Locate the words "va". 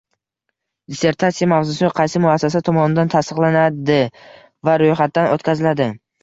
4.71-4.75